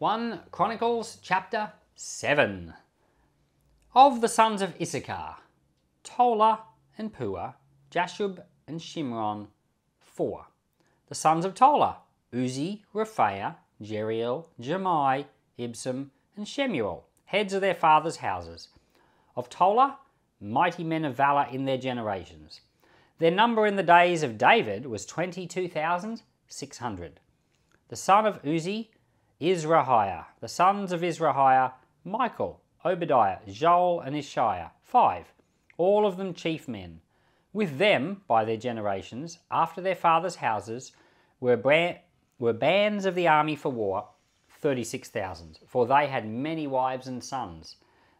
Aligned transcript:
1 0.00 0.42
Chronicles 0.52 1.18
chapter 1.22 1.72
7. 1.96 2.72
Of 3.96 4.20
the 4.20 4.28
sons 4.28 4.62
of 4.62 4.80
Issachar, 4.80 5.38
Tola 6.04 6.60
and 6.96 7.12
Puah, 7.12 7.54
Jashub 7.90 8.40
and 8.68 8.78
Shimron, 8.78 9.48
4. 9.98 10.46
The 11.08 11.16
sons 11.16 11.44
of 11.44 11.56
Tola, 11.56 11.96
Uzzi, 12.32 12.84
Raphael, 12.92 13.56
Jeriel, 13.82 14.46
Jahmai, 14.60 15.24
Ibsam, 15.58 16.10
and 16.36 16.46
Shemuel, 16.46 17.08
heads 17.24 17.52
of 17.52 17.60
their 17.60 17.74
fathers' 17.74 18.18
houses. 18.18 18.68
Of 19.34 19.50
Tola, 19.50 19.98
mighty 20.40 20.84
men 20.84 21.04
of 21.04 21.16
valour 21.16 21.48
in 21.50 21.64
their 21.64 21.76
generations. 21.76 22.60
Their 23.18 23.32
number 23.32 23.66
in 23.66 23.74
the 23.74 23.82
days 23.82 24.22
of 24.22 24.38
David 24.38 24.86
was 24.86 25.04
22,600. 25.04 27.20
The 27.88 27.96
son 27.96 28.26
of 28.26 28.40
Uzzi, 28.44 28.90
Izrahiah. 29.40 30.26
The 30.40 30.48
sons 30.48 30.90
of 30.90 31.04
Izrahiah, 31.04 31.72
Michael, 32.04 32.60
Obadiah, 32.84 33.38
Joel, 33.46 34.00
and 34.00 34.16
Isshiah, 34.16 34.70
five, 34.82 35.32
all 35.76 36.06
of 36.06 36.16
them 36.16 36.34
chief 36.34 36.66
men. 36.66 37.00
With 37.52 37.78
them, 37.78 38.22
by 38.26 38.44
their 38.44 38.56
generations, 38.56 39.38
after 39.50 39.80
their 39.80 39.94
fathers' 39.94 40.36
houses, 40.36 40.92
were, 41.40 41.56
bra- 41.56 41.94
were 42.38 42.52
bands 42.52 43.06
of 43.06 43.14
the 43.14 43.28
army 43.28 43.54
for 43.54 43.70
war, 43.70 44.08
36,000, 44.50 45.60
for 45.66 45.86
they 45.86 46.08
had 46.08 46.28
many 46.28 46.66
wives 46.66 47.06
and 47.06 47.22
sons. 47.22 47.76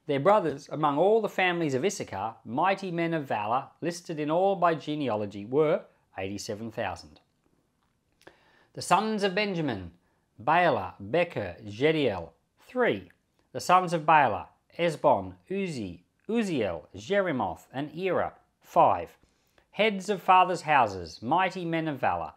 Their 0.07 0.21
brothers, 0.21 0.69
among 0.71 0.99
all 0.99 1.21
the 1.21 1.29
families 1.29 1.75
of 1.75 1.85
Issachar, 1.85 2.37
mighty 2.45 2.91
men 2.91 3.13
of 3.13 3.27
valour, 3.27 3.69
listed 3.81 4.19
in 4.21 4.31
all 4.31 4.57
by 4.57 4.75
genealogy, 4.75 5.45
were 5.45 5.83
87,000. 6.17 7.21
The 8.73 8.83
sons 8.83 9.25
of 9.25 9.35
Benjamin, 9.35 9.91
Bela, 10.41 10.95
Becher, 11.01 11.57
Jediael, 11.67 12.31
three. 12.61 13.11
The 13.53 13.59
sons 13.59 13.93
of 13.93 14.07
Bela, 14.07 14.51
Ezbon, 14.79 15.35
Uzzi, 15.51 16.05
Uzziel, 16.29 16.87
Jerimoth, 16.95 17.67
and 17.73 17.93
Era, 17.93 18.35
five. 18.61 19.19
Heads 19.73 20.09
of 20.09 20.23
fathers' 20.23 20.63
houses, 20.63 21.21
mighty 21.21 21.65
men 21.65 21.89
of 21.89 21.99
valour, 21.99 22.35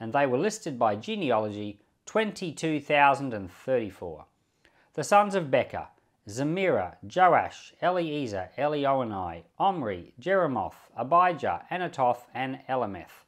and 0.00 0.12
they 0.12 0.26
were 0.26 0.36
listed 0.36 0.80
by 0.80 0.96
genealogy, 0.96 1.78
22,034. 2.06 4.24
The 4.94 5.04
sons 5.04 5.36
of 5.36 5.48
Becher, 5.50 5.86
Zemirah, 6.28 6.96
Joash, 7.04 7.72
Eliezer, 7.80 8.50
Elioenai, 8.58 9.44
Omri, 9.58 10.12
Jeremoth, 10.20 10.90
Abijah, 10.96 11.66
Anathoth, 11.70 12.26
and 12.34 12.58
Alemeth. 12.68 13.22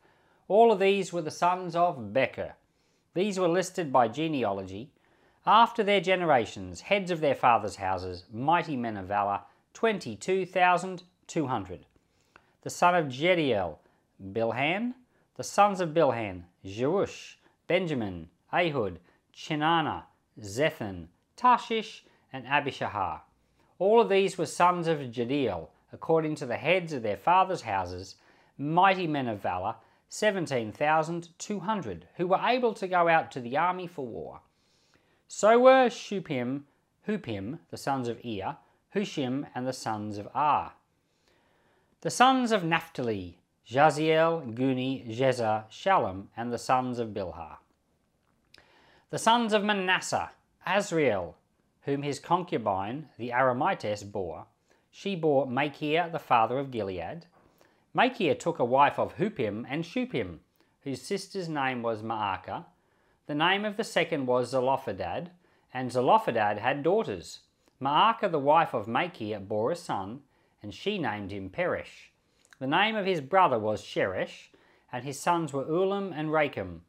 All 0.49 0.73
of 0.73 0.81
these 0.81 1.13
were 1.13 1.23
the 1.23 1.31
sons 1.31 1.77
of 1.77 2.13
Becher. 2.13 2.57
These 3.17 3.41
were 3.41 3.49
listed 3.49 3.91
by 3.91 4.07
genealogy. 4.09 4.91
After 5.47 5.83
their 5.83 6.03
generations, 6.03 6.83
heads 6.83 7.11
of 7.11 7.23
their 7.23 7.35
fathers' 7.35 7.77
houses, 7.77 8.25
mighty 8.31 8.77
men 8.77 8.99
of 8.99 9.07
valour, 9.07 9.41
22,200. 9.73 11.87
The 12.61 12.69
son 12.69 12.95
of 12.95 13.07
Jediael, 13.07 13.79
Bilhan. 14.23 14.97
The 15.37 15.45
sons 15.45 15.81
of 15.81 15.95
Bilhan, 15.95 16.43
Jerush, 16.63 17.37
Benjamin, 17.67 18.29
Ehud, 18.53 19.01
Chenaanah, 19.35 20.05
Zethan, 20.39 21.09
Tarshish, 21.37 22.05
and 22.35 22.45
Abishahar. 22.45 23.23
All 23.79 23.99
of 23.99 24.11
these 24.11 24.37
were 24.37 24.45
sons 24.45 24.87
of 24.87 24.99
Jediael, 24.99 25.71
according 25.91 26.35
to 26.35 26.45
the 26.45 26.59
heads 26.59 26.93
of 26.93 27.03
their 27.03 27.17
fathers' 27.17 27.63
houses, 27.63 28.17
mighty 28.59 29.07
men 29.07 29.27
of 29.27 29.41
valour, 29.41 29.77
17,200 30.09 32.09
who 32.17 32.27
were 32.27 32.41
able 32.43 32.75
to 32.75 32.89
go 32.89 33.09
out 33.09 33.31
to 33.33 33.41
the 33.41 33.57
army 33.57 33.87
for 33.87 34.07
war. 34.07 34.41
So 35.29 35.59
were 35.59 35.89
Shuppim, 35.89 36.63
Huppim, 37.09 37.59
the 37.71 37.77
sons 37.77 38.09
of 38.09 38.25
Ir, 38.25 38.57
Hushim, 38.95 39.47
and 39.55 39.67
the 39.67 39.73
sons 39.73 40.19
of 40.19 40.29
Ar. 40.35 40.75
The 42.03 42.11
sons 42.11 42.53
of 42.53 42.63
Naphtali, 42.63 43.39
Jahziel, 43.69 44.55
Guni, 44.55 45.09
Jezer, 45.09 45.65
Shalom, 45.69 46.29
and 46.37 46.53
the 46.53 46.59
sons 46.59 47.01
of 47.01 47.09
Bilhah. 47.09 47.57
The 49.11 49.19
sons 49.19 49.53
of 49.53 49.65
Manasseh, 49.65 50.31
Azriel, 50.67 51.35
whom 51.83 52.03
his 52.03 52.21
concubine, 52.21 53.09
the 53.19 53.31
Aramitess, 53.31 54.05
bore. 54.05 54.47
She 54.91 55.17
bore 55.17 55.47
Machir, 55.47 56.09
the 56.11 56.19
father 56.19 56.59
of 56.59 56.71
Gilead, 56.71 57.27
Machir 57.97 58.35
took 58.35 58.59
a 58.59 58.65
wife 58.67 58.99
of 58.99 59.17
Huppim 59.17 59.65
and 59.71 59.83
Shuppim, 59.83 60.41
whose 60.83 61.01
sister's 61.01 61.49
name 61.49 61.81
was 61.81 62.03
Maacah. 62.03 62.67
The 63.27 63.35
name 63.35 63.65
of 63.65 63.79
the 63.79 63.85
second 63.85 64.27
was 64.27 64.51
Zelophehad, 64.51 65.31
and 65.73 65.91
Zelophehad 65.91 66.59
had 66.59 66.83
daughters. 66.83 67.41
Maacah, 67.81 68.31
the 68.31 68.39
wife 68.39 68.75
of 68.75 68.87
Machir, 68.87 69.41
bore 69.41 69.71
a 69.71 69.77
son, 69.77 70.21
and 70.63 70.75
she 70.75 70.99
named 70.99 71.31
him 71.31 71.49
Peresh. 71.49 72.11
The 72.59 72.67
name 72.67 72.97
of 72.97 73.07
his 73.07 73.23
brother 73.23 73.59
was 73.59 73.81
Sheresh, 73.81 74.49
and 74.93 75.03
his 75.03 75.19
sons 75.19 75.55
were 75.55 75.65
Ulam 75.65 76.13
and 76.15 76.29
Rakem. 76.29 76.81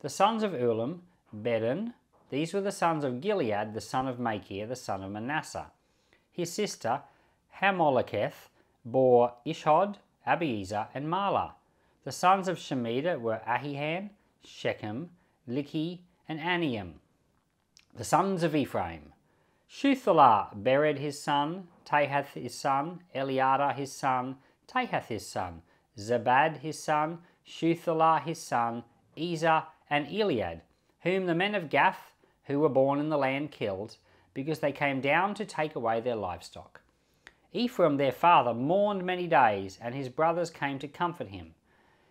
The 0.00 0.08
sons 0.08 0.42
of 0.42 0.54
Ulam, 0.54 1.02
Bedan. 1.32 1.94
These 2.30 2.52
were 2.52 2.62
the 2.62 2.72
sons 2.72 3.04
of 3.04 3.20
Gilead, 3.20 3.74
the 3.74 3.80
son 3.80 4.08
of 4.08 4.18
Machir, 4.18 4.66
the 4.66 4.74
son 4.74 5.04
of 5.04 5.12
Manasseh. 5.12 5.70
His 6.32 6.52
sister, 6.52 7.02
Hammolecheth, 7.60 8.48
bore 8.84 9.34
Ishhod, 9.46 9.98
Abiezer, 10.28 10.88
and 10.94 11.06
Mahlah. 11.06 11.52
The 12.04 12.12
sons 12.12 12.48
of 12.48 12.58
Shemida 12.58 13.18
were 13.20 13.40
Ahian, 13.48 14.10
Shechem, 14.44 15.10
Likhi, 15.48 16.00
and 16.28 16.38
Aniam. 16.38 16.94
The 17.94 18.04
sons 18.04 18.42
of 18.42 18.54
Ephraim. 18.54 19.12
Shuthelah 19.70 20.56
Bered 20.56 20.98
his 20.98 21.20
son, 21.20 21.68
Tahath 21.84 22.34
his 22.34 22.54
son, 22.54 23.00
Eleadah 23.14 23.74
his 23.74 23.92
son, 23.92 24.36
Tahath 24.66 25.06
his 25.06 25.26
son, 25.26 25.62
Zabad 25.98 26.58
his 26.58 26.82
son, 26.82 27.18
Shuthelah 27.46 28.22
his 28.22 28.40
son, 28.40 28.84
Ezer, 29.16 29.64
and 29.90 30.06
Elead, 30.06 30.60
whom 31.02 31.26
the 31.26 31.34
men 31.34 31.54
of 31.54 31.70
Gath, 31.70 32.12
who 32.44 32.60
were 32.60 32.68
born 32.68 33.00
in 33.00 33.08
the 33.08 33.18
land, 33.18 33.50
killed, 33.50 33.96
because 34.32 34.60
they 34.60 34.72
came 34.72 35.00
down 35.00 35.34
to 35.34 35.44
take 35.44 35.74
away 35.74 36.00
their 36.00 36.16
livestock. 36.16 36.82
Ephraim 37.52 37.96
their 37.96 38.12
father 38.12 38.52
mourned 38.52 39.04
many 39.04 39.26
days, 39.26 39.78
and 39.80 39.94
his 39.94 40.08
brothers 40.08 40.50
came 40.50 40.78
to 40.78 40.88
comfort 40.88 41.28
him. 41.28 41.54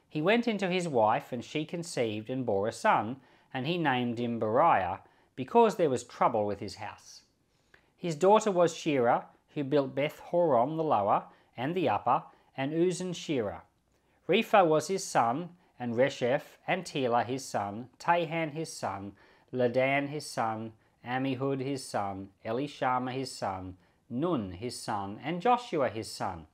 He 0.10 0.22
went 0.22 0.48
into 0.48 0.68
his 0.68 0.88
wife, 0.88 1.32
and 1.32 1.44
she 1.44 1.64
conceived 1.66 2.30
and 2.30 2.46
bore 2.46 2.68
a 2.68 2.72
son, 2.72 3.18
and 3.54 3.68
he 3.68 3.78
named 3.78 4.20
him 4.20 4.40
Beriah, 4.40 5.00
because 5.36 5.76
there 5.76 5.90
was 5.90 6.04
trouble 6.04 6.46
with 6.46 6.60
his 6.60 6.76
house. 6.76 7.22
His 7.96 8.16
daughter 8.16 8.52
was 8.52 8.74
Sheerah, 8.74 9.26
who 9.54 9.64
built 9.64 9.96
Beth 9.96 10.20
Horon 10.20 10.78
the 10.78 10.84
lower 10.84 11.26
and 11.56 11.76
the 11.76 11.90
upper, 11.90 12.24
and 12.56 12.74
Uzzen 12.74 13.14
Sheerah. 13.14 13.62
Rephah 14.28 14.66
was 14.66 14.88
his 14.88 15.04
son, 15.04 15.50
and 15.80 15.96
Resheph, 15.96 16.58
and 16.68 16.86
Telah 16.86 17.24
his 17.24 17.46
son, 17.46 17.90
Tahan 18.00 18.52
his 18.52 18.74
son, 18.74 19.14
Ladan 19.54 20.08
his 20.10 20.26
son, 20.26 20.74
Ammihud 21.06 21.62
his 21.62 21.86
son, 21.86 22.30
Elishama 22.46 23.12
his 23.12 23.32
son, 23.32 23.78
Nun 24.10 24.52
his 24.52 24.80
son, 24.80 25.20
and 25.24 25.42
Joshua 25.42 25.90
his 25.90 26.12
son. 26.12 26.48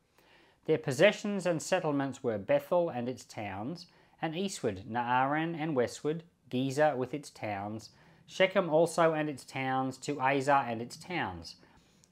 Their 0.65 0.77
possessions 0.77 1.45
and 1.45 1.61
settlements 1.61 2.23
were 2.23 2.37
Bethel 2.37 2.89
and 2.89 3.09
its 3.09 3.25
towns, 3.25 3.87
and 4.21 4.35
eastward 4.35 4.83
Naaran 4.89 5.55
and 5.55 5.75
westward 5.75 6.23
Gezer 6.49 6.95
with 6.95 7.13
its 7.13 7.29
towns, 7.29 7.89
Shechem 8.25 8.69
also 8.69 9.13
and 9.13 9.29
its 9.29 9.43
towns, 9.43 9.97
to 9.99 10.21
Azar 10.21 10.65
and 10.67 10.81
its 10.81 10.95
towns. 10.95 11.57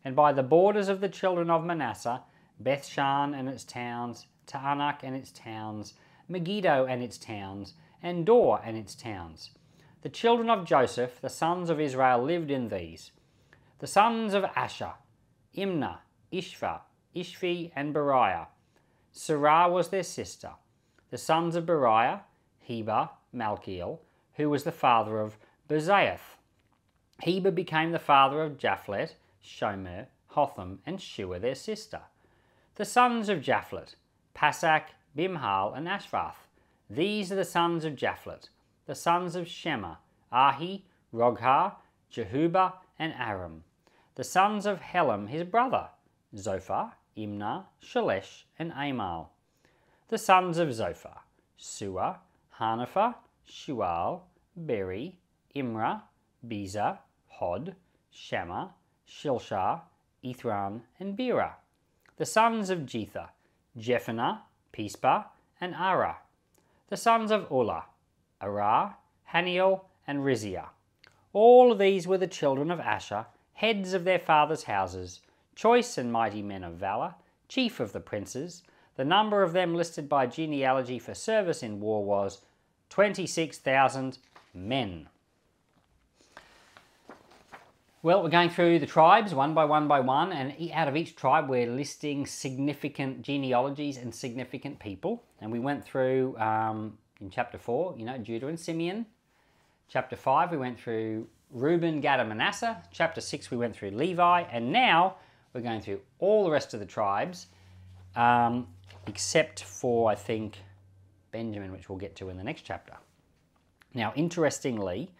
And 0.03 0.15
by 0.15 0.33
the 0.33 0.43
borders 0.43 0.89
of 0.89 0.99
the 0.99 1.09
children 1.09 1.49
of 1.49 1.63
Manasseh, 1.63 2.23
Bethshan 2.61 3.33
and 3.33 3.47
its 3.47 3.63
towns, 3.63 4.27
Taanach 4.47 5.03
and 5.03 5.15
its 5.15 5.31
towns, 5.31 5.93
Megiddo 6.27 6.85
and 6.85 7.01
its 7.01 7.17
towns, 7.17 7.73
and 8.03 8.25
Dor 8.25 8.61
and 8.63 8.77
its 8.77 8.95
towns. 8.95 9.51
The 10.01 10.09
children 10.09 10.49
of 10.49 10.65
Joseph, 10.65 11.21
the 11.21 11.29
sons 11.29 11.69
of 11.69 11.79
Israel, 11.79 12.21
lived 12.23 12.51
in 12.51 12.69
these. 12.69 13.11
The 13.79 13.87
sons 13.87 14.33
of 14.33 14.43
Asher, 14.55 14.93
Imnah, 15.55 15.97
Ishvah, 16.31 16.81
Ishvi, 17.15 17.71
and 17.75 17.93
Beriah. 17.93 18.47
Sarah 19.11 19.69
was 19.69 19.89
their 19.89 20.03
sister. 20.03 20.51
The 21.09 21.17
sons 21.17 21.55
of 21.55 21.65
Beriah, 21.65 22.21
Heber, 22.59 23.09
Malchiel, 23.35 23.99
who 24.35 24.49
was 24.49 24.63
the 24.63 24.71
father 24.71 25.19
of 25.19 25.37
Bezaiah. 25.69 26.19
Heber 27.21 27.51
became 27.51 27.91
the 27.91 27.99
father 27.99 28.41
of 28.41 28.57
Japhlet, 28.57 29.15
Shomer, 29.43 30.07
Hotham, 30.27 30.79
and 30.85 31.01
Shua 31.01 31.39
their 31.39 31.55
sister. 31.55 32.01
The 32.75 32.85
sons 32.85 33.27
of 33.27 33.41
Japhlet, 33.41 33.95
Pasach, 34.33 34.85
Bimhal, 35.17 35.75
and 35.75 35.87
Ashvath. 35.87 36.47
These 36.89 37.31
are 37.31 37.35
the 37.35 37.45
sons 37.45 37.83
of 37.83 37.95
Japhlet. 37.95 38.47
The 38.85 38.95
sons 38.95 39.35
of 39.35 39.47
Shema, 39.47 39.95
Ahi, 40.31 40.85
Rohgah, 41.13 41.75
Jehubbah, 42.11 42.73
and 42.97 43.13
Aram 43.19 43.63
the 44.21 44.25
sons 44.25 44.67
of 44.67 44.79
Helem 44.81 45.27
his 45.29 45.43
brother, 45.43 45.87
Zophah, 46.37 46.91
Imnah, 47.17 47.65
Shelesh, 47.83 48.43
and 48.59 48.71
Amal. 48.71 49.31
The 50.09 50.19
sons 50.19 50.59
of 50.59 50.69
Zophah, 50.71 51.21
Suah, 51.57 52.19
Harnepher, 52.59 53.15
Shual, 53.49 54.21
Beri, 54.55 55.17
Imrah, 55.55 56.03
Bezer, 56.47 56.99
Hod, 57.29 57.75
Shammah, 58.11 58.75
Shilshah, 59.09 59.81
Ithran, 60.23 60.81
and 60.99 61.17
Beerah. 61.17 61.53
The 62.17 62.27
sons 62.27 62.69
of 62.69 62.81
Jether, 62.81 63.29
Jephunneh, 63.75 64.37
Pispa, 64.71 65.25
and 65.59 65.73
Arah. 65.73 66.17
The 66.89 66.97
sons 66.97 67.31
of 67.31 67.51
Ulla, 67.51 67.85
Arah, 68.39 68.93
Hanniel, 69.33 69.85
and 70.05 70.19
Rizia. 70.19 70.67
All 71.33 71.73
these 71.73 72.05
were 72.05 72.19
the 72.19 72.27
children 72.27 72.69
of 72.69 72.79
Asher, 72.79 73.25
heads 73.61 73.93
of 73.93 74.05
their 74.05 74.17
fathers' 74.17 74.63
houses, 74.63 75.19
choice 75.53 75.95
and 75.95 76.11
mighty 76.11 76.41
men 76.41 76.63
of 76.63 76.73
valour, 76.73 77.13
chief 77.47 77.79
of 77.79 77.93
the 77.93 77.99
princes. 77.99 78.63
The 78.95 79.05
number 79.05 79.43
of 79.43 79.53
them 79.53 79.75
listed 79.75 80.09
by 80.09 80.25
genealogy 80.25 80.97
for 80.97 81.13
service 81.13 81.61
in 81.61 81.79
war 81.79 82.03
was 82.03 82.41
26,000 82.89 84.17
men. 84.55 85.07
Well, 88.01 88.23
we're 88.23 88.29
going 88.29 88.49
through 88.49 88.79
the 88.79 88.87
tribes 88.87 89.35
one 89.35 89.53
by 89.53 89.65
one 89.65 89.87
by 89.87 89.99
one, 89.99 90.31
and 90.31 90.55
out 90.73 90.87
of 90.87 90.97
each 90.97 91.15
tribe, 91.15 91.47
we're 91.47 91.69
listing 91.69 92.25
significant 92.25 93.21
genealogies 93.21 93.95
and 93.95 94.13
significant 94.13 94.79
people. 94.79 95.21
And 95.39 95.51
we 95.51 95.59
went 95.59 95.85
through 95.85 96.35
um, 96.39 96.97
in 97.19 97.29
chapter 97.29 97.59
4, 97.59 97.93
you 97.95 98.05
know, 98.05 98.17
Judah 98.17 98.47
and 98.47 98.59
Simeon. 98.59 99.05
Chapter 99.87 100.15
5, 100.15 100.49
we 100.49 100.57
went 100.57 100.79
through 100.79 101.27
Reuben, 101.51 102.01
Gad, 102.01 102.19
and 102.19 102.29
Manasseh. 102.29 102.81
Chapter 102.91 103.21
6, 103.21 103.51
we 103.51 103.57
went 103.57 103.75
through 103.75 103.91
Levi. 103.91 104.41
And 104.51 104.71
now 104.71 105.15
we're 105.53 105.61
going 105.61 105.81
through 105.81 106.01
all 106.19 106.43
the 106.43 106.51
rest 106.51 106.73
of 106.73 106.79
the 106.79 106.85
tribes, 106.85 107.47
um, 108.15 108.67
except 109.07 109.63
for, 109.63 110.09
I 110.09 110.15
think, 110.15 110.57
Benjamin, 111.31 111.71
which 111.71 111.89
we'll 111.89 111.97
get 111.97 112.15
to 112.17 112.29
in 112.29 112.37
the 112.37 112.43
next 112.43 112.63
chapter. 112.63 112.93
Now, 113.93 114.13
interestingly, 114.15 115.11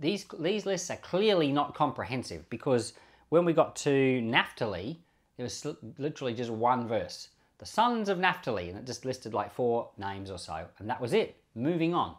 these, 0.00 0.26
these 0.38 0.66
lists 0.66 0.90
are 0.90 0.96
clearly 0.96 1.52
not 1.52 1.74
comprehensive 1.74 2.48
because 2.48 2.94
when 3.28 3.44
we 3.44 3.52
got 3.52 3.76
to 3.76 4.20
Naphtali, 4.22 5.00
there 5.36 5.44
was 5.44 5.66
literally 5.98 6.34
just 6.34 6.50
one 6.50 6.88
verse. 6.88 7.28
The 7.58 7.66
sons 7.66 8.08
of 8.08 8.18
Naphtali, 8.18 8.70
and 8.70 8.78
it 8.78 8.86
just 8.86 9.04
listed 9.04 9.34
like 9.34 9.52
four 9.52 9.90
names 9.98 10.30
or 10.30 10.38
so, 10.38 10.64
and 10.78 10.88
that 10.88 11.00
was 11.00 11.12
it. 11.12 11.36
Moving 11.54 11.92
on. 11.92 12.14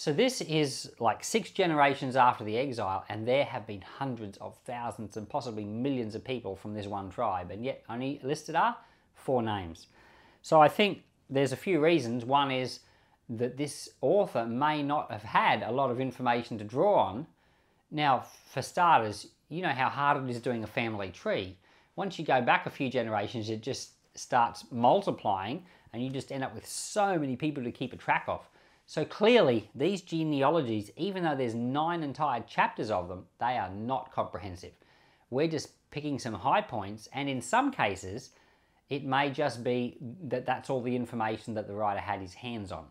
So 0.00 0.14
this 0.14 0.40
is 0.40 0.90
like 0.98 1.22
six 1.22 1.50
generations 1.50 2.16
after 2.16 2.42
the 2.42 2.56
exile, 2.56 3.04
and 3.10 3.28
there 3.28 3.44
have 3.44 3.66
been 3.66 3.82
hundreds 3.82 4.38
of 4.38 4.56
thousands 4.64 5.18
and 5.18 5.28
possibly 5.28 5.62
millions 5.62 6.14
of 6.14 6.24
people 6.24 6.56
from 6.56 6.72
this 6.72 6.86
one 6.86 7.10
tribe, 7.10 7.50
and 7.50 7.62
yet 7.62 7.84
only 7.86 8.18
listed 8.22 8.54
are 8.54 8.78
four 9.14 9.42
names. 9.42 9.88
So 10.40 10.58
I 10.58 10.68
think 10.68 11.02
there's 11.28 11.52
a 11.52 11.56
few 11.56 11.84
reasons. 11.84 12.24
One 12.24 12.50
is 12.50 12.80
that 13.28 13.58
this 13.58 13.90
author 14.00 14.46
may 14.46 14.82
not 14.82 15.12
have 15.12 15.22
had 15.22 15.62
a 15.62 15.70
lot 15.70 15.90
of 15.90 16.00
information 16.00 16.56
to 16.56 16.64
draw 16.64 16.94
on. 16.94 17.26
Now, 17.90 18.24
for 18.54 18.62
starters, 18.62 19.26
you 19.50 19.60
know 19.60 19.68
how 19.68 19.90
hard 19.90 20.24
it 20.24 20.30
is 20.30 20.40
doing 20.40 20.64
a 20.64 20.66
family 20.66 21.10
tree. 21.10 21.58
Once 21.96 22.18
you 22.18 22.24
go 22.24 22.40
back 22.40 22.64
a 22.64 22.70
few 22.70 22.88
generations, 22.88 23.50
it 23.50 23.60
just 23.60 23.90
starts 24.14 24.64
multiplying 24.70 25.62
and 25.92 26.02
you 26.02 26.08
just 26.08 26.32
end 26.32 26.42
up 26.42 26.54
with 26.54 26.66
so 26.66 27.18
many 27.18 27.36
people 27.36 27.62
to 27.62 27.70
keep 27.70 27.92
a 27.92 27.98
track 27.98 28.24
of. 28.28 28.48
So 28.90 29.04
clearly, 29.04 29.70
these 29.72 30.02
genealogies, 30.02 30.90
even 30.96 31.22
though 31.22 31.36
there's 31.36 31.54
nine 31.54 32.02
entire 32.02 32.40
chapters 32.40 32.90
of 32.90 33.06
them, 33.06 33.24
they 33.38 33.56
are 33.56 33.70
not 33.70 34.10
comprehensive. 34.10 34.72
We're 35.30 35.46
just 35.46 35.68
picking 35.92 36.18
some 36.18 36.34
high 36.34 36.62
points, 36.62 37.08
and 37.12 37.28
in 37.28 37.40
some 37.40 37.70
cases, 37.70 38.30
it 38.88 39.04
may 39.04 39.30
just 39.30 39.62
be 39.62 39.96
that 40.24 40.44
that's 40.44 40.70
all 40.70 40.82
the 40.82 40.96
information 40.96 41.54
that 41.54 41.68
the 41.68 41.72
writer 41.72 42.00
had 42.00 42.20
his 42.20 42.34
hands 42.34 42.72
on. 42.72 42.86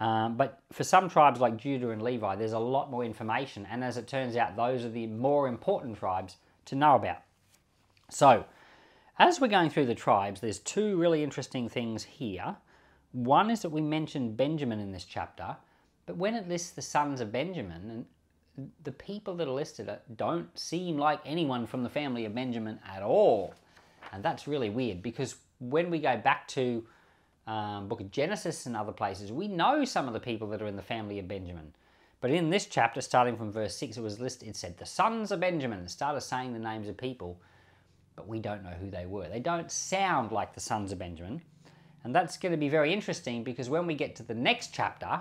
Um, 0.00 0.38
but 0.38 0.62
for 0.72 0.82
some 0.82 1.10
tribes 1.10 1.40
like 1.40 1.58
Judah 1.58 1.90
and 1.90 2.00
Levi, 2.00 2.34
there's 2.36 2.54
a 2.54 2.58
lot 2.58 2.90
more 2.90 3.04
information, 3.04 3.68
and 3.70 3.84
as 3.84 3.98
it 3.98 4.08
turns 4.08 4.34
out, 4.34 4.56
those 4.56 4.82
are 4.82 4.88
the 4.88 5.08
more 5.08 5.46
important 5.46 5.98
tribes 5.98 6.38
to 6.64 6.74
know 6.74 6.94
about. 6.94 7.20
So, 8.08 8.46
as 9.18 9.42
we're 9.42 9.48
going 9.48 9.68
through 9.68 9.86
the 9.86 9.94
tribes, 9.94 10.40
there's 10.40 10.58
two 10.58 10.96
really 10.96 11.22
interesting 11.22 11.68
things 11.68 12.02
here. 12.02 12.56
One 13.12 13.50
is 13.50 13.62
that 13.62 13.70
we 13.70 13.80
mentioned 13.80 14.36
Benjamin 14.36 14.80
in 14.80 14.90
this 14.90 15.04
chapter, 15.04 15.56
but 16.06 16.16
when 16.16 16.34
it 16.34 16.48
lists 16.48 16.70
the 16.70 16.82
sons 16.82 17.20
of 17.20 17.30
Benjamin, 17.30 18.06
and 18.56 18.70
the 18.82 18.92
people 18.92 19.34
that 19.36 19.48
are 19.48 19.52
listed 19.52 19.90
don't 20.16 20.58
seem 20.58 20.98
like 20.98 21.20
anyone 21.24 21.66
from 21.66 21.82
the 21.82 21.88
family 21.88 22.24
of 22.24 22.34
Benjamin 22.34 22.78
at 22.90 23.02
all. 23.02 23.54
And 24.12 24.22
that's 24.22 24.46
really 24.46 24.70
weird 24.70 25.02
because 25.02 25.36
when 25.58 25.90
we 25.90 25.98
go 25.98 26.16
back 26.16 26.48
to 26.48 26.84
um, 27.46 27.88
book 27.88 28.00
of 28.00 28.10
Genesis 28.10 28.66
and 28.66 28.76
other 28.76 28.92
places, 28.92 29.32
we 29.32 29.48
know 29.48 29.84
some 29.84 30.06
of 30.06 30.12
the 30.12 30.20
people 30.20 30.48
that 30.48 30.60
are 30.60 30.66
in 30.66 30.76
the 30.76 30.82
family 30.82 31.18
of 31.18 31.28
Benjamin. 31.28 31.72
But 32.20 32.30
in 32.30 32.50
this 32.50 32.66
chapter, 32.66 33.00
starting 33.00 33.36
from 33.36 33.50
verse 33.50 33.76
6, 33.76 33.96
it 33.96 34.00
was 34.00 34.20
listed, 34.20 34.48
it 34.48 34.56
said, 34.56 34.78
the 34.78 34.86
sons 34.86 35.32
of 35.32 35.40
Benjamin, 35.40 35.80
it 35.80 35.90
started 35.90 36.20
saying 36.20 36.52
the 36.52 36.58
names 36.58 36.88
of 36.88 36.96
people, 36.96 37.40
but 38.14 38.28
we 38.28 38.38
don't 38.38 38.62
know 38.62 38.70
who 38.70 38.90
they 38.90 39.06
were. 39.06 39.28
They 39.28 39.40
don't 39.40 39.70
sound 39.72 40.30
like 40.30 40.54
the 40.54 40.60
sons 40.60 40.92
of 40.92 40.98
Benjamin. 40.98 41.42
And 42.04 42.14
that's 42.14 42.36
going 42.36 42.52
to 42.52 42.58
be 42.58 42.68
very 42.68 42.92
interesting 42.92 43.44
because 43.44 43.70
when 43.70 43.86
we 43.86 43.94
get 43.94 44.16
to 44.16 44.22
the 44.22 44.34
next 44.34 44.74
chapter, 44.74 45.20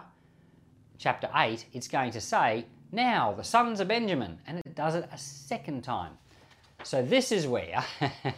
chapter 0.97 1.29
8, 1.35 1.65
it's 1.73 1.87
going 1.87 2.11
to 2.11 2.21
say, 2.21 2.65
now 2.91 3.33
the 3.33 3.43
sons 3.43 3.79
of 3.79 3.87
Benjamin, 3.87 4.39
and 4.47 4.59
it 4.59 4.75
does 4.75 4.95
it 4.95 5.07
a 5.11 5.17
second 5.17 5.83
time. 5.83 6.13
So 6.83 7.01
this 7.01 7.31
is 7.31 7.47
where 7.47 7.83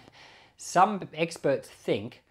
some 0.57 1.07
experts 1.13 1.68
think 1.68 2.24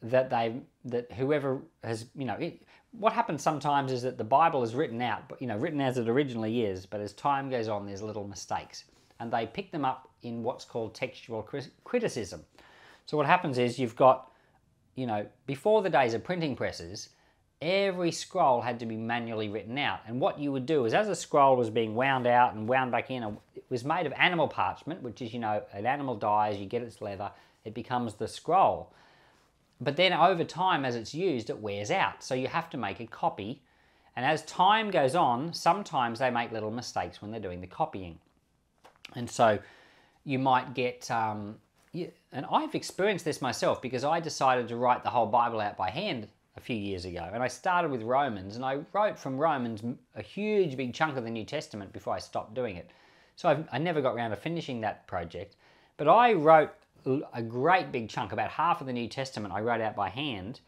that 0.00 0.30
they 0.30 0.54
that 0.84 1.10
whoever 1.12 1.60
has 1.82 2.06
you 2.16 2.24
know 2.24 2.34
it, 2.34 2.62
what 2.92 3.12
happens 3.12 3.42
sometimes 3.42 3.90
is 3.90 4.02
that 4.02 4.16
the 4.16 4.24
Bible 4.24 4.62
is 4.62 4.74
written 4.74 5.02
out, 5.02 5.28
but 5.28 5.40
you 5.42 5.48
know 5.48 5.56
written 5.56 5.80
as 5.80 5.98
it 5.98 6.08
originally 6.08 6.64
is, 6.64 6.86
but 6.86 7.00
as 7.00 7.12
time 7.12 7.50
goes 7.50 7.68
on, 7.68 7.84
there's 7.86 8.02
little 8.02 8.26
mistakes, 8.26 8.84
and 9.20 9.32
they 9.32 9.46
pick 9.46 9.72
them 9.72 9.84
up 9.84 10.08
in 10.22 10.42
what's 10.42 10.64
called 10.64 10.94
textual 10.94 11.46
criticism. 11.84 12.44
So 13.06 13.16
what 13.16 13.26
happens 13.26 13.58
is 13.58 13.78
you've 13.78 13.96
got 13.96 14.27
you 14.98 15.06
know 15.06 15.26
before 15.46 15.82
the 15.82 15.90
days 15.90 16.14
of 16.14 16.24
printing 16.24 16.56
presses, 16.56 17.10
every 17.62 18.10
scroll 18.10 18.60
had 18.60 18.80
to 18.80 18.86
be 18.86 18.96
manually 18.96 19.48
written 19.48 19.78
out, 19.78 20.00
and 20.06 20.20
what 20.20 20.38
you 20.38 20.52
would 20.52 20.66
do 20.66 20.84
is 20.84 20.94
as 20.94 21.08
a 21.08 21.14
scroll 21.14 21.56
was 21.56 21.70
being 21.70 21.94
wound 21.94 22.26
out 22.26 22.54
and 22.54 22.68
wound 22.68 22.90
back 22.90 23.10
in, 23.10 23.22
it 23.54 23.64
was 23.70 23.84
made 23.84 24.06
of 24.06 24.12
animal 24.12 24.48
parchment, 24.48 25.02
which 25.02 25.22
is 25.22 25.32
you 25.32 25.38
know 25.38 25.62
an 25.72 25.86
animal 25.86 26.16
dies, 26.16 26.58
you 26.58 26.66
get 26.66 26.82
its 26.82 27.00
leather, 27.00 27.30
it 27.64 27.74
becomes 27.74 28.14
the 28.14 28.28
scroll. 28.28 28.92
But 29.80 29.96
then 29.96 30.12
over 30.12 30.42
time, 30.42 30.84
as 30.84 30.96
it's 30.96 31.14
used, 31.14 31.50
it 31.50 31.58
wears 31.58 31.90
out. 31.90 32.24
So 32.24 32.34
you 32.34 32.48
have 32.48 32.68
to 32.70 32.76
make 32.76 32.98
a 32.98 33.06
copy. 33.06 33.62
And 34.16 34.26
as 34.26 34.42
time 34.42 34.90
goes 34.90 35.14
on, 35.14 35.52
sometimes 35.52 36.18
they 36.18 36.30
make 36.30 36.50
little 36.50 36.72
mistakes 36.72 37.22
when 37.22 37.30
they're 37.30 37.40
doing 37.40 37.60
the 37.60 37.68
copying. 37.68 38.18
And 39.14 39.30
so 39.30 39.60
you 40.24 40.40
might 40.40 40.74
get, 40.74 41.08
um, 41.12 41.56
and 41.94 42.46
I've 42.50 42.74
experienced 42.74 43.24
this 43.24 43.40
myself 43.40 43.80
because 43.80 44.04
I 44.04 44.20
decided 44.20 44.68
to 44.68 44.76
write 44.76 45.02
the 45.02 45.10
whole 45.10 45.26
Bible 45.26 45.60
out 45.60 45.76
by 45.76 45.90
hand 45.90 46.28
a 46.56 46.60
few 46.60 46.76
years 46.76 47.04
ago. 47.04 47.30
And 47.32 47.42
I 47.42 47.48
started 47.48 47.90
with 47.90 48.02
Romans 48.02 48.56
and 48.56 48.64
I 48.64 48.80
wrote 48.92 49.18
from 49.18 49.38
Romans 49.38 49.82
a 50.14 50.22
huge 50.22 50.76
big 50.76 50.92
chunk 50.92 51.16
of 51.16 51.24
the 51.24 51.30
New 51.30 51.44
Testament 51.44 51.92
before 51.92 52.14
I 52.14 52.18
stopped 52.18 52.54
doing 52.54 52.76
it. 52.76 52.90
So 53.36 53.48
I've, 53.48 53.68
i 53.72 53.78
never 53.78 54.02
got 54.02 54.14
around 54.14 54.30
to 54.30 54.36
finishing 54.36 54.80
that 54.80 55.06
project. 55.06 55.56
But 55.96 56.08
I 56.08 56.32
wrote 56.32 56.70
a 57.32 57.42
great 57.42 57.92
big 57.92 58.08
chunk, 58.08 58.32
about 58.32 58.50
half 58.50 58.80
of 58.80 58.86
the 58.86 58.92
New 58.92 59.08
Testament, 59.08 59.54
I 59.54 59.60
wrote 59.60 59.80
out 59.80 59.96
by 59.96 60.08
hand. 60.08 60.60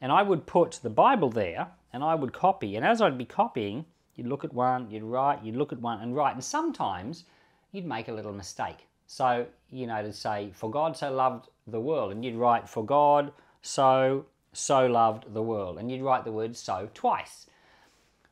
And 0.00 0.10
I 0.10 0.22
would 0.22 0.46
put 0.46 0.80
the 0.82 0.90
Bible 0.90 1.28
there 1.28 1.68
and 1.92 2.02
I 2.02 2.14
would 2.14 2.32
copy. 2.32 2.76
And 2.76 2.84
as 2.84 3.00
I'd 3.02 3.18
be 3.18 3.24
copying, 3.24 3.84
you'd 4.14 4.26
look 4.26 4.44
at 4.44 4.52
one, 4.52 4.90
you'd 4.90 5.02
write, 5.02 5.44
you'd 5.44 5.56
look 5.56 5.72
at 5.72 5.80
one 5.80 6.00
and 6.00 6.14
write. 6.16 6.34
And 6.34 6.44
sometimes 6.44 7.24
you'd 7.72 7.84
make 7.84 8.08
a 8.08 8.12
little 8.12 8.32
mistake. 8.32 8.86
So, 9.12 9.46
you 9.70 9.86
know, 9.86 10.02
to 10.02 10.12
say, 10.12 10.50
For 10.54 10.70
God 10.70 10.96
so 10.96 11.12
loved 11.12 11.48
the 11.66 11.80
world. 11.80 12.12
And 12.12 12.24
you'd 12.24 12.36
write, 12.36 12.68
For 12.68 12.84
God 12.84 13.32
so, 13.60 14.26
so 14.52 14.86
loved 14.86 15.34
the 15.34 15.42
world. 15.42 15.78
And 15.78 15.90
you'd 15.90 16.02
write 16.02 16.24
the 16.24 16.32
word 16.32 16.56
so 16.56 16.88
twice. 16.94 17.46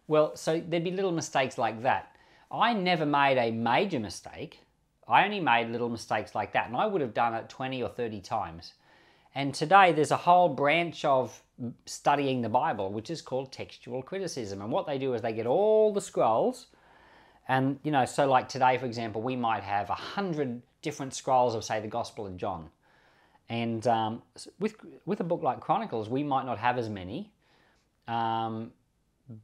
Well, 0.08 0.34
so 0.36 0.62
there'd 0.66 0.84
be 0.84 0.90
little 0.90 1.12
mistakes 1.12 1.58
like 1.58 1.82
that. 1.82 2.16
I 2.50 2.72
never 2.72 3.06
made 3.06 3.38
a 3.38 3.50
major 3.50 4.00
mistake 4.00 4.60
I 5.10 5.24
only 5.24 5.40
made 5.40 5.70
little 5.70 5.88
mistakes 5.88 6.36
like 6.36 6.52
that, 6.52 6.68
and 6.68 6.76
I 6.76 6.86
would 6.86 7.00
have 7.00 7.14
done 7.14 7.34
it 7.34 7.48
20 7.48 7.82
or 7.82 7.88
30 7.88 8.20
times. 8.20 8.74
And 9.34 9.52
today 9.52 9.92
there's 9.92 10.12
a 10.12 10.16
whole 10.16 10.48
branch 10.48 11.04
of 11.04 11.42
studying 11.84 12.42
the 12.42 12.48
Bible, 12.48 12.92
which 12.92 13.10
is 13.10 13.20
called 13.20 13.50
textual 13.50 14.02
criticism. 14.02 14.62
And 14.62 14.70
what 14.70 14.86
they 14.86 14.98
do 14.98 15.12
is 15.14 15.20
they 15.20 15.32
get 15.32 15.46
all 15.46 15.92
the 15.92 16.00
scrolls, 16.00 16.66
and 17.50 17.78
you 17.82 17.90
know, 17.90 18.04
so 18.04 18.26
like 18.26 18.48
today, 18.48 18.78
for 18.78 18.86
example, 18.86 19.20
we 19.20 19.36
might 19.36 19.62
have 19.62 19.90
a 19.90 19.94
hundred 19.94 20.62
different 20.82 21.14
scrolls 21.14 21.54
of, 21.54 21.64
say, 21.64 21.80
the 21.80 21.88
Gospel 21.88 22.26
of 22.26 22.36
John. 22.36 22.70
And 23.48 23.86
um, 23.86 24.22
with 24.58 24.76
with 25.04 25.20
a 25.20 25.24
book 25.24 25.42
like 25.42 25.60
Chronicles, 25.60 26.08
we 26.08 26.22
might 26.22 26.46
not 26.46 26.58
have 26.58 26.78
as 26.78 26.88
many 26.88 27.32
um, 28.08 28.72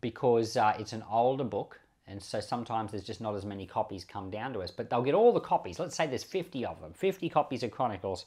because 0.00 0.56
uh, 0.56 0.74
it's 0.78 0.92
an 0.92 1.04
older 1.10 1.44
book 1.44 1.80
and 2.08 2.22
so 2.22 2.40
sometimes 2.40 2.92
there's 2.92 3.04
just 3.04 3.20
not 3.20 3.34
as 3.34 3.44
many 3.44 3.66
copies 3.66 4.04
come 4.04 4.30
down 4.30 4.52
to 4.52 4.60
us, 4.60 4.70
but 4.70 4.88
they'll 4.88 5.02
get 5.02 5.14
all 5.14 5.32
the 5.32 5.40
copies. 5.40 5.78
Let's 5.78 5.96
say 5.96 6.06
there's 6.06 6.22
50 6.22 6.64
of 6.64 6.80
them, 6.80 6.92
50 6.92 7.28
copies 7.28 7.62
of 7.62 7.72
Chronicles, 7.72 8.26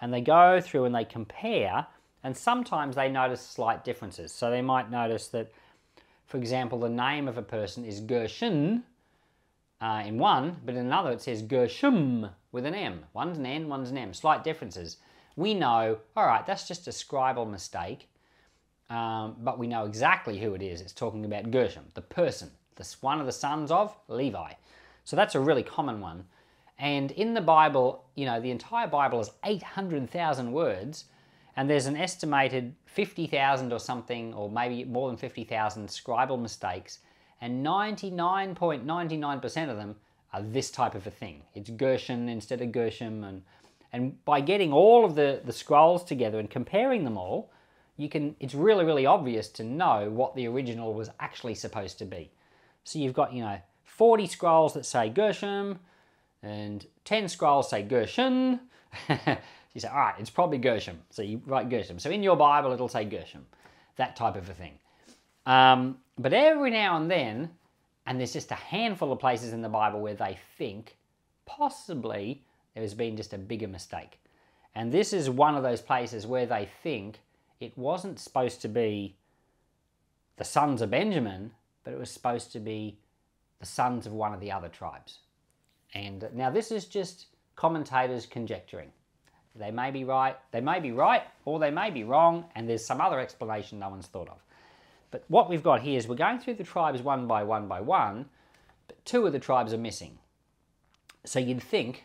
and 0.00 0.14
they 0.14 0.20
go 0.20 0.60
through 0.60 0.84
and 0.84 0.94
they 0.94 1.04
compare, 1.04 1.86
and 2.22 2.36
sometimes 2.36 2.94
they 2.94 3.10
notice 3.10 3.40
slight 3.40 3.84
differences. 3.84 4.30
So 4.30 4.50
they 4.50 4.62
might 4.62 4.90
notice 4.90 5.28
that, 5.28 5.50
for 6.26 6.36
example, 6.36 6.78
the 6.78 6.88
name 6.88 7.26
of 7.26 7.36
a 7.36 7.42
person 7.42 7.84
is 7.84 8.00
Gershon, 8.00 8.84
uh, 9.80 10.02
in 10.06 10.18
one, 10.18 10.56
but 10.64 10.74
in 10.74 10.86
another 10.86 11.12
it 11.12 11.20
says 11.20 11.42
Gershom 11.42 12.28
with 12.52 12.66
an 12.66 12.74
M. 12.74 13.04
One's 13.12 13.38
an 13.38 13.46
N, 13.46 13.68
one's 13.68 13.90
an 13.90 13.98
M. 13.98 14.14
Slight 14.14 14.42
differences. 14.44 14.98
We 15.36 15.52
know, 15.52 15.98
all 16.16 16.26
right, 16.26 16.46
that's 16.46 16.66
just 16.66 16.88
a 16.88 16.90
scribal 16.90 17.48
mistake, 17.48 18.08
um, 18.88 19.36
but 19.40 19.58
we 19.58 19.66
know 19.66 19.84
exactly 19.84 20.38
who 20.38 20.54
it 20.54 20.62
is. 20.62 20.80
It's 20.80 20.92
talking 20.92 21.24
about 21.24 21.50
Gershom, 21.50 21.84
the 21.94 22.00
person, 22.00 22.50
the, 22.76 22.96
one 23.00 23.20
of 23.20 23.26
the 23.26 23.32
sons 23.32 23.70
of 23.70 23.94
Levi. 24.08 24.52
So 25.04 25.14
that's 25.14 25.34
a 25.34 25.40
really 25.40 25.62
common 25.62 26.00
one. 26.00 26.24
And 26.78 27.10
in 27.12 27.34
the 27.34 27.40
Bible, 27.40 28.04
you 28.14 28.26
know, 28.26 28.40
the 28.40 28.50
entire 28.50 28.86
Bible 28.86 29.20
is 29.20 29.30
800,000 29.44 30.52
words, 30.52 31.04
and 31.56 31.70
there's 31.70 31.86
an 31.86 31.96
estimated 31.96 32.74
50,000 32.86 33.72
or 33.72 33.78
something, 33.78 34.34
or 34.34 34.50
maybe 34.50 34.84
more 34.84 35.08
than 35.08 35.16
50,000 35.16 35.88
scribal 35.88 36.40
mistakes, 36.40 37.00
and 37.40 37.64
99.99% 37.64 39.70
of 39.70 39.76
them 39.76 39.96
are 40.32 40.42
this 40.42 40.70
type 40.70 40.94
of 40.94 41.06
a 41.06 41.10
thing. 41.10 41.42
It's 41.54 41.70
Gershon 41.70 42.28
instead 42.28 42.60
of 42.60 42.72
Gershom, 42.72 43.24
and 43.24 43.42
and 43.92 44.22
by 44.24 44.40
getting 44.40 44.72
all 44.72 45.04
of 45.04 45.14
the, 45.14 45.40
the 45.44 45.52
scrolls 45.52 46.04
together 46.04 46.38
and 46.38 46.50
comparing 46.50 47.04
them 47.04 47.16
all, 47.16 47.50
you 47.96 48.08
can 48.08 48.36
it's 48.40 48.54
really, 48.54 48.84
really 48.84 49.06
obvious 49.06 49.48
to 49.50 49.64
know 49.64 50.10
what 50.10 50.34
the 50.34 50.46
original 50.46 50.94
was 50.94 51.10
actually 51.20 51.54
supposed 51.54 51.98
to 51.98 52.04
be. 52.04 52.30
So 52.84 52.98
you've 52.98 53.14
got, 53.14 53.32
you 53.32 53.42
know, 53.42 53.58
40 53.84 54.26
scrolls 54.26 54.74
that 54.74 54.84
say 54.84 55.08
Gershom, 55.08 55.78
and 56.42 56.86
10 57.04 57.28
scrolls 57.28 57.70
say 57.70 57.82
Gershon. 57.82 58.60
you 59.08 59.80
say, 59.80 59.88
all 59.88 59.96
right, 59.96 60.14
it's 60.18 60.30
probably 60.30 60.58
Gershom. 60.58 60.98
So 61.10 61.22
you 61.22 61.40
write 61.46 61.70
Gershom. 61.70 61.98
So 61.98 62.10
in 62.10 62.22
your 62.22 62.36
Bible, 62.36 62.72
it'll 62.72 62.88
say 62.88 63.04
Gershom, 63.04 63.46
that 63.96 64.16
type 64.16 64.36
of 64.36 64.48
a 64.48 64.54
thing. 64.54 64.78
Um, 65.46 65.98
but 66.18 66.32
every 66.32 66.70
now 66.70 66.96
and 66.96 67.10
then, 67.10 67.50
and 68.06 68.18
there's 68.18 68.32
just 68.32 68.50
a 68.50 68.56
handful 68.56 69.12
of 69.12 69.18
places 69.18 69.52
in 69.52 69.62
the 69.62 69.68
Bible 69.68 70.00
where 70.00 70.14
they 70.14 70.38
think 70.58 70.96
possibly 71.46 72.42
there 72.74 72.82
has 72.82 72.94
been 72.94 73.16
just 73.16 73.32
a 73.32 73.38
bigger 73.38 73.68
mistake. 73.68 74.20
And 74.74 74.92
this 74.92 75.12
is 75.12 75.30
one 75.30 75.54
of 75.54 75.62
those 75.62 75.80
places 75.80 76.26
where 76.26 76.46
they 76.46 76.68
think 76.82 77.20
it 77.60 77.76
wasn't 77.78 78.20
supposed 78.20 78.60
to 78.62 78.68
be 78.68 79.16
the 80.36 80.44
sons 80.44 80.82
of 80.82 80.90
Benjamin, 80.90 81.52
but 81.82 81.94
it 81.94 81.98
was 81.98 82.10
supposed 82.10 82.52
to 82.52 82.60
be 82.60 82.98
the 83.58 83.66
sons 83.66 84.06
of 84.06 84.12
one 84.12 84.34
of 84.34 84.40
the 84.40 84.52
other 84.52 84.68
tribes. 84.68 85.20
And 85.94 86.28
now 86.34 86.50
this 86.50 86.70
is 86.70 86.84
just 86.84 87.26
commentators 87.54 88.26
conjecturing. 88.26 88.90
They 89.54 89.70
may 89.70 89.90
be 89.90 90.04
right, 90.04 90.36
they 90.50 90.60
may 90.60 90.80
be 90.80 90.92
right, 90.92 91.22
or 91.46 91.58
they 91.58 91.70
may 91.70 91.90
be 91.90 92.04
wrong, 92.04 92.44
and 92.54 92.68
there's 92.68 92.84
some 92.84 93.00
other 93.00 93.18
explanation 93.18 93.78
no 93.78 93.88
one's 93.88 94.06
thought 94.06 94.28
of. 94.28 94.42
But 95.16 95.24
what 95.28 95.48
we've 95.48 95.62
got 95.62 95.80
here 95.80 95.96
is 95.96 96.06
we're 96.06 96.14
going 96.14 96.40
through 96.40 96.56
the 96.56 96.64
tribes 96.64 97.00
one 97.00 97.26
by 97.26 97.42
one 97.42 97.68
by 97.68 97.80
one, 97.80 98.26
but 98.86 99.02
two 99.06 99.26
of 99.26 99.32
the 99.32 99.38
tribes 99.38 99.72
are 99.72 99.78
missing. 99.78 100.18
So 101.24 101.38
you'd 101.38 101.62
think, 101.62 102.04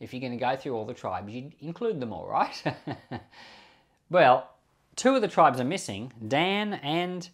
if 0.00 0.12
you're 0.12 0.20
going 0.20 0.32
to 0.32 0.36
go 0.36 0.56
through 0.56 0.74
all 0.74 0.84
the 0.84 0.92
tribes, 0.92 1.32
you'd 1.32 1.54
include 1.60 2.00
them 2.00 2.12
all, 2.12 2.26
right? 2.26 2.60
well, 4.10 4.50
two 4.96 5.14
of 5.14 5.22
the 5.22 5.28
tribes 5.28 5.60
are 5.60 5.64
missing, 5.64 6.12
Dan 6.26 6.74
and 6.82 7.28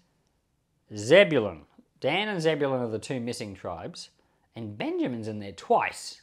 Zebulun. 0.94 1.62
Dan 1.98 2.28
and 2.28 2.42
Zebulun 2.42 2.82
are 2.82 2.90
the 2.90 2.98
two 2.98 3.18
missing 3.18 3.54
tribes, 3.54 4.10
and 4.54 4.76
Benjamin's 4.76 5.28
in 5.28 5.38
there 5.38 5.52
twice. 5.52 6.20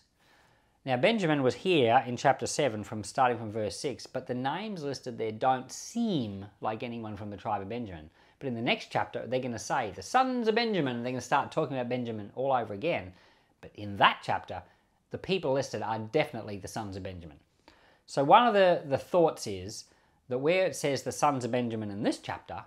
Now, 0.86 0.98
Benjamin 0.98 1.42
was 1.42 1.56
here 1.56 2.04
in 2.06 2.16
chapter 2.16 2.46
7 2.46 2.84
from 2.84 3.04
starting 3.04 3.40
from 3.40 3.52
verse 3.52 3.76
6, 3.78 4.06
but 4.06 4.28
the 4.28 4.36
names 4.36 4.84
listed 4.84 5.18
there 5.18 5.32
don't 5.32 5.72
seem 5.72 6.46
like 6.62 6.84
anyone 6.84 7.18
from 7.18 7.32
the 7.32 7.38
tribe 7.38 7.64
of 7.64 7.70
Benjamin. 7.70 8.12
But 8.44 8.50
in 8.50 8.56
the 8.56 8.62
next 8.62 8.90
chapter, 8.92 9.26
they're 9.26 9.40
going 9.40 9.54
to 9.54 9.58
say, 9.58 9.94
the 9.96 10.02
sons 10.02 10.50
of 10.50 10.56
Benjamin, 10.56 10.98
they're 10.98 11.14
going 11.14 11.16
to 11.16 11.22
start 11.22 11.50
talking 11.50 11.78
about 11.78 11.88
Benjamin 11.88 12.30
all 12.36 12.52
over 12.52 12.74
again. 12.74 13.14
But 13.62 13.72
in 13.76 13.96
that 13.96 14.18
chapter, 14.22 14.62
the 15.12 15.18
people 15.18 15.54
listed 15.54 15.82
are 15.82 15.98
definitely 15.98 16.58
the 16.58 16.68
sons 16.68 16.98
of 16.98 17.04
Benjamin. 17.04 17.38
So 18.06 18.22
one 18.22 18.46
of 18.46 18.54
the, 18.54 18.82
the 18.86 18.98
thoughts 18.98 19.48
is 19.48 19.86
that 20.28 20.40
where 20.40 20.66
it 20.66 20.76
says 20.76 21.04
the 21.04 21.12
sons 21.14 21.46
of 21.46 21.52
Benjamin 21.52 21.90
in 21.90 22.04
this 22.04 22.20
chapter, 22.20 22.66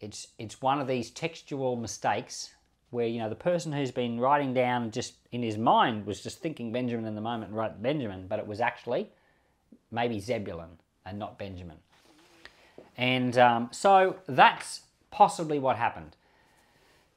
it's, 0.00 0.28
it's 0.38 0.62
one 0.62 0.80
of 0.80 0.88
these 0.88 1.10
textual 1.10 1.76
mistakes 1.76 2.54
where 2.88 3.06
you 3.06 3.18
know 3.18 3.28
the 3.28 3.34
person 3.34 3.74
who's 3.74 3.90
been 3.90 4.18
writing 4.18 4.54
down 4.54 4.90
just 4.90 5.16
in 5.32 5.42
his 5.42 5.58
mind 5.58 6.06
was 6.06 6.22
just 6.22 6.38
thinking 6.38 6.72
Benjamin 6.72 7.04
in 7.04 7.14
the 7.14 7.20
moment 7.20 7.50
and 7.50 7.58
wrote 7.58 7.82
Benjamin, 7.82 8.26
but 8.26 8.38
it 8.38 8.46
was 8.46 8.62
actually 8.62 9.10
maybe 9.90 10.18
Zebulun 10.18 10.78
and 11.04 11.18
not 11.18 11.38
Benjamin. 11.38 11.76
And 12.96 13.36
um, 13.36 13.68
so 13.70 14.16
that's 14.26 14.80
possibly 15.14 15.60
what 15.60 15.76
happened. 15.76 16.16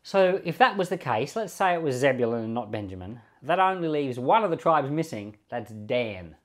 So 0.04 0.40
if 0.46 0.60
that 0.60 0.78
was 0.78 0.90
the 0.90 0.98
case, 0.98 1.36
let's 1.36 1.52
say 1.52 1.74
it 1.74 1.82
was 1.82 1.96
Zebulun 1.96 2.44
and 2.44 2.54
not 2.54 2.72
Benjamin, 2.72 3.22
that 3.42 3.60
only 3.60 3.88
leaves 3.88 4.20
one 4.20 4.44
of 4.44 4.52
the 4.52 4.56
tribes 4.56 4.92
missing, 4.92 5.36
that's 5.50 5.72
Dan. 5.72 6.36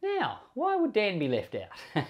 Now, 0.00 0.42
why 0.54 0.76
would 0.76 0.92
Dan 0.92 1.18
be 1.18 1.26
left 1.26 1.56
out? 1.56 2.06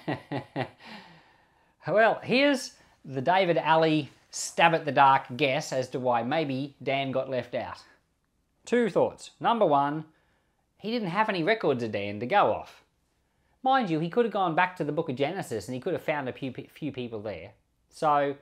well, 1.88 2.20
here's 2.22 2.72
the 3.02 3.22
David 3.22 3.56
Alley 3.56 4.10
stab 4.30 4.74
at 4.74 4.84
the 4.84 4.92
dark 4.92 5.24
guess 5.36 5.72
as 5.72 5.88
to 5.88 5.98
why 5.98 6.22
maybe 6.22 6.76
Dan 6.82 7.12
got 7.12 7.30
left 7.30 7.54
out. 7.54 7.78
Two 8.66 8.90
thoughts. 8.90 9.30
Number 9.40 9.64
one, 9.64 10.04
he 10.76 10.90
didn't 10.90 11.08
have 11.08 11.30
any 11.30 11.42
records 11.42 11.82
of 11.82 11.92
Dan 11.92 12.20
to 12.20 12.26
go 12.26 12.52
off. 12.52 12.84
Mind 13.62 13.88
you, 13.88 14.00
he 14.00 14.10
could 14.10 14.26
have 14.26 14.32
gone 14.32 14.54
back 14.54 14.76
to 14.76 14.84
the 14.84 14.92
book 14.92 15.08
of 15.08 15.16
Genesis 15.16 15.66
and 15.66 15.74
he 15.74 15.80
could 15.80 15.94
have 15.94 16.02
found 16.02 16.28
a 16.28 16.32
few, 16.32 16.52
few 16.52 16.92
people 16.92 17.20
there. 17.20 17.52
So, 17.88 18.36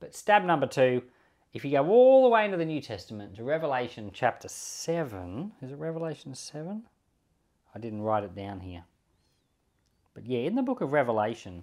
but 0.00 0.14
stab 0.14 0.44
number 0.44 0.66
two, 0.66 1.02
if 1.52 1.64
you 1.64 1.70
go 1.72 1.88
all 1.88 2.22
the 2.22 2.28
way 2.28 2.44
into 2.44 2.56
the 2.56 2.64
New 2.64 2.80
Testament 2.80 3.36
to 3.36 3.44
Revelation 3.44 4.10
chapter 4.12 4.48
7, 4.48 5.52
is 5.62 5.72
it 5.72 5.78
Revelation 5.78 6.34
7? 6.34 6.82
I 7.74 7.78
didn't 7.78 8.02
write 8.02 8.24
it 8.24 8.34
down 8.34 8.60
here. 8.60 8.84
But 10.14 10.26
yeah, 10.26 10.40
in 10.40 10.54
the 10.54 10.62
book 10.62 10.80
of 10.80 10.92
Revelation, 10.92 11.62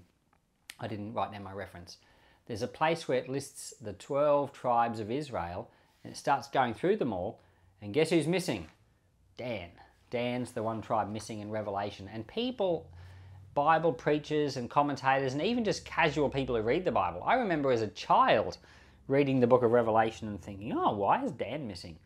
I 0.80 0.88
didn't 0.88 1.14
write 1.14 1.32
down 1.32 1.44
my 1.44 1.54
reference 1.54 1.98
there's 2.48 2.62
a 2.62 2.68
place 2.68 3.08
where 3.08 3.18
it 3.18 3.30
lists 3.30 3.74
the 3.82 3.94
12 3.94 4.54
tribes 4.54 5.00
of 5.00 5.12
Israel 5.12 5.72
and 6.04 6.14
it 6.14 6.18
starts 6.18 6.48
going 6.48 6.74
through 6.74 6.98
them 6.98 7.14
all. 7.14 7.42
And 7.82 7.94
guess 7.94 8.12
who's 8.12 8.28
missing? 8.28 8.68
Dan. 9.38 9.70
Dan's 10.12 10.52
the 10.52 10.64
one 10.64 10.82
tribe 10.82 11.12
missing 11.12 11.40
in 11.40 11.50
Revelation. 11.50 12.10
And 12.12 12.28
people, 12.28 12.92
Bible 13.56 13.94
preachers 13.94 14.58
and 14.58 14.70
commentators, 14.70 15.34
and 15.34 15.42
even 15.42 15.64
just 15.64 15.86
casual 15.86 16.30
people 16.30 16.56
who 16.56 16.62
read 16.62 16.86
the 16.86 16.92
Bible, 16.92 17.24
I 17.26 17.36
remember 17.36 17.72
as 17.72 17.82
a 17.82 17.88
child 17.88 18.58
reading 19.08 19.40
the 19.40 19.48
book 19.48 19.64
of 19.64 19.72
Revelation 19.72 20.28
and 20.28 20.42
thinking, 20.42 20.74
oh, 20.74 20.96
why 20.96 21.24
is 21.24 21.32
Dan 21.32 21.68
missing? 21.68 21.98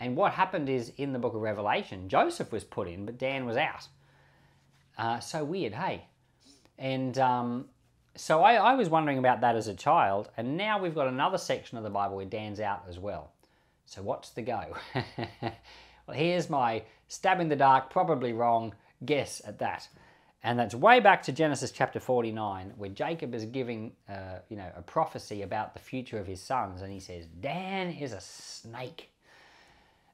And 0.00 0.16
what 0.16 0.32
happened 0.32 0.68
is 0.68 0.92
in 0.96 1.12
the 1.12 1.18
book 1.18 1.34
of 1.34 1.42
Revelation, 1.42 2.08
Joseph 2.08 2.50
was 2.50 2.64
put 2.64 2.88
in, 2.88 3.04
but 3.04 3.18
Dan 3.18 3.44
was 3.44 3.56
out. 3.56 3.86
Uh, 4.96 5.20
so 5.20 5.44
weird, 5.44 5.74
hey? 5.74 6.06
And 6.78 7.18
um, 7.18 7.66
so 8.16 8.42
I, 8.42 8.54
I, 8.54 8.74
was 8.74 8.88
wondering 8.88 9.18
about 9.18 9.42
that 9.42 9.56
as 9.56 9.68
a 9.68 9.74
child, 9.74 10.30
and 10.36 10.56
now 10.56 10.80
we've 10.80 10.94
got 10.94 11.08
another 11.08 11.38
section 11.38 11.76
of 11.76 11.84
the 11.84 11.90
Bible 11.90 12.16
where 12.16 12.24
Dan's 12.24 12.60
out 12.60 12.84
as 12.88 12.98
well. 12.98 13.32
So 13.84 14.02
what's 14.02 14.30
the 14.30 14.42
go? 14.42 14.76
well, 15.42 15.52
here's 16.12 16.48
my 16.48 16.82
stab 17.08 17.40
in 17.40 17.48
the 17.48 17.56
dark, 17.56 17.90
probably 17.90 18.32
wrong 18.32 18.74
guess 19.04 19.42
at 19.46 19.58
that. 19.58 19.88
And 20.42 20.58
that's 20.58 20.74
way 20.74 21.00
back 21.00 21.22
to 21.24 21.32
Genesis 21.32 21.70
chapter 21.70 22.00
49, 22.00 22.72
where 22.76 22.88
Jacob 22.88 23.34
is 23.34 23.44
giving, 23.44 23.92
uh, 24.08 24.38
you 24.48 24.56
know, 24.56 24.70
a 24.74 24.80
prophecy 24.80 25.42
about 25.42 25.74
the 25.74 25.80
future 25.80 26.18
of 26.18 26.26
his 26.26 26.40
sons, 26.40 26.80
and 26.80 26.90
he 26.90 27.00
says, 27.00 27.26
Dan 27.40 27.90
is 27.90 28.12
a 28.12 28.20
snake. 28.20 29.10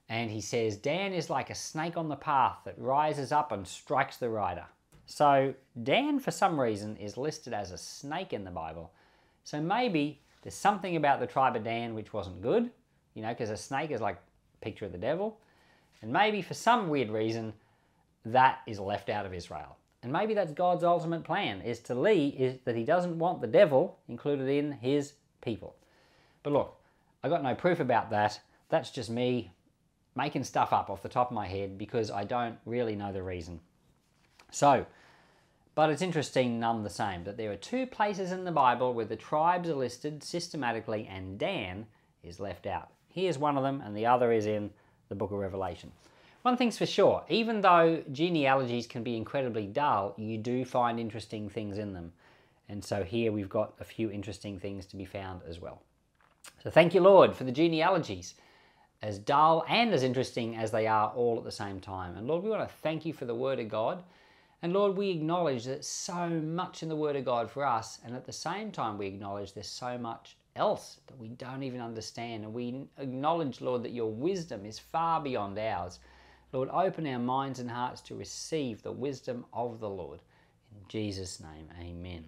And 0.09 0.30
he 0.30 0.40
says, 0.40 0.76
Dan 0.76 1.12
is 1.12 1.30
like 1.30 1.50
a 1.50 1.54
snake 1.54 1.97
on 1.97 2.09
the 2.09 2.16
path 2.16 2.59
that 2.64 2.75
rises 2.78 3.30
up 3.30 3.52
and 3.52 3.66
strikes 3.66 4.16
the 4.16 4.28
rider. 4.28 4.64
So 5.06 5.54
Dan, 5.80 6.18
for 6.18 6.33
some 6.33 6.59
reason, 6.59 6.97
is 6.97 7.16
listed 7.16 7.52
as 7.52 7.71
a 7.71 7.78
snake 7.78 8.33
in 8.33 8.45
the 8.45 8.50
Bible. 8.50 8.92
So 9.45 9.61
maybe 9.61 10.21
there's 10.42 10.54
something 10.54 10.97
about 10.97 11.21
the 11.21 11.26
tribe 11.26 11.54
of 11.54 11.64
Dan 11.64 11.95
which 11.95 12.12
wasn't 12.12 12.42
good, 12.42 12.71
you 13.14 13.23
know, 13.23 13.28
because 13.28 13.50
a 13.50 13.56
snake 13.56 13.92
is 13.92 14.00
like 14.00 14.16
a 14.16 14.64
picture 14.64 14.85
of 14.85 14.92
the 14.92 14.99
devil. 14.99 15.38
And 16.02 16.12
maybe 16.12 16.42
for 16.42 16.54
some 16.54 16.88
weird 16.88 17.11
reason, 17.11 17.52
that 18.25 18.59
is 18.66 18.80
left 18.80 19.09
out 19.09 19.26
of 19.26 19.33
Israel. 19.33 19.76
And 20.02 20.12
maybe 20.12 20.34
that's 20.34 20.52
God's 20.52 20.84
ultimate 20.84 21.24
plan, 21.24 21.62
is 21.62 21.80
to 21.80 21.94
lead, 21.94 22.34
is 22.36 22.58
that 22.64 22.76
he 22.76 22.84
doesn't 22.84 23.18
want 23.18 23.40
the 23.40 23.46
devil 23.46 23.98
included 24.08 24.48
in 24.48 24.72
his 24.72 25.14
people. 25.40 25.74
But 26.42 26.52
look, 26.52 26.76
I 27.24 27.28
got 27.28 27.42
no 27.42 27.54
proof 27.54 27.80
about 27.80 28.10
that. 28.10 28.40
That's 28.68 28.90
just 28.90 29.10
me 29.10 29.50
making 30.14 30.44
stuff 30.44 30.72
up 30.72 30.90
off 30.90 31.02
the 31.02 31.08
top 31.08 31.30
of 31.30 31.34
my 31.34 31.46
head 31.46 31.76
because 31.76 32.10
I 32.10 32.24
don't 32.24 32.56
really 32.64 32.96
know 32.96 33.12
the 33.12 33.22
reason. 33.22 33.60
So, 34.50 34.86
but 35.74 35.90
it's 35.90 36.02
interesting 36.02 36.58
none 36.58 36.82
the 36.82 36.90
same 36.90 37.24
that 37.24 37.36
there 37.36 37.52
are 37.52 37.56
two 37.56 37.86
places 37.86 38.32
in 38.32 38.44
the 38.44 38.52
Bible 38.52 38.94
where 38.94 39.04
the 39.04 39.16
tribes 39.16 39.68
are 39.68 39.74
listed 39.74 40.22
systematically 40.22 41.06
and 41.10 41.38
Dan 41.38 41.86
is 42.22 42.40
left 42.40 42.66
out. 42.66 42.90
Here's 43.08 43.38
one 43.38 43.56
of 43.56 43.62
them 43.62 43.82
and 43.84 43.96
the 43.96 44.06
other 44.06 44.32
is 44.32 44.46
in 44.46 44.70
the 45.08 45.14
book 45.14 45.32
of 45.32 45.38
Revelation. 45.38 45.92
One 46.46 46.56
thing's 46.56 46.78
for 46.78 46.86
sure, 46.86 47.24
even 47.28 47.60
though 47.60 48.04
genealogies 48.12 48.86
can 48.86 49.02
be 49.02 49.16
incredibly 49.16 49.66
dull, 49.66 50.14
you 50.16 50.38
do 50.38 50.64
find 50.64 51.00
interesting 51.00 51.48
things 51.48 51.76
in 51.76 51.92
them. 51.92 52.12
And 52.68 52.84
so 52.84 53.02
here 53.02 53.32
we've 53.32 53.48
got 53.48 53.74
a 53.80 53.84
few 53.84 54.12
interesting 54.12 54.60
things 54.60 54.86
to 54.86 54.96
be 54.96 55.04
found 55.04 55.40
as 55.48 55.58
well. 55.58 55.82
So 56.62 56.70
thank 56.70 56.94
you, 56.94 57.00
Lord, 57.00 57.34
for 57.34 57.42
the 57.42 57.50
genealogies. 57.50 58.36
as 59.02 59.18
dull 59.18 59.64
and 59.68 59.92
as 59.92 60.04
interesting 60.04 60.56
as 60.56 60.70
they 60.70 60.86
are 60.86 61.08
all 61.16 61.36
at 61.36 61.42
the 61.42 61.50
same 61.50 61.80
time. 61.80 62.16
And 62.16 62.28
Lord, 62.28 62.44
we 62.44 62.50
want 62.50 62.68
to 62.68 62.76
thank 62.76 63.04
you 63.04 63.12
for 63.12 63.24
the 63.24 63.34
Word 63.34 63.58
of 63.58 63.68
God. 63.68 64.04
And 64.62 64.72
Lord, 64.72 64.96
we 64.96 65.10
acknowledge 65.10 65.64
that 65.64 65.84
so 65.84 66.28
much 66.28 66.84
in 66.84 66.88
the 66.88 66.94
Word 66.94 67.16
of 67.16 67.24
God 67.24 67.50
for 67.50 67.64
us, 67.64 67.98
and 68.04 68.14
at 68.14 68.24
the 68.24 68.32
same 68.32 68.70
time, 68.70 68.98
we 68.98 69.08
acknowledge 69.08 69.52
there's 69.52 69.66
so 69.66 69.98
much 69.98 70.36
else 70.54 71.00
that 71.08 71.18
we 71.18 71.26
don't 71.26 71.64
even 71.64 71.80
understand. 71.80 72.44
And 72.44 72.54
we 72.54 72.86
acknowledge, 72.98 73.60
Lord, 73.60 73.82
that 73.82 73.92
your 73.92 74.12
wisdom 74.12 74.64
is 74.64 74.78
far 74.78 75.20
beyond 75.20 75.58
ours. 75.58 75.98
Lord, 76.56 76.70
open 76.72 77.06
our 77.06 77.18
minds 77.18 77.58
and 77.60 77.70
hearts 77.70 78.00
to 78.00 78.14
receive 78.14 78.82
the 78.82 78.90
wisdom 78.90 79.44
of 79.52 79.78
the 79.78 79.90
Lord. 79.90 80.20
In 80.72 80.80
Jesus' 80.88 81.38
name, 81.38 81.68
amen. 81.78 82.25